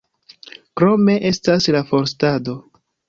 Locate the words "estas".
1.31-1.69